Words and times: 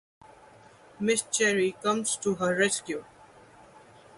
Miss 0.99 1.21
Cheery 1.31 1.73
comes 1.83 2.17
to 2.17 2.33
her 2.33 2.55
rescue. 2.57 3.05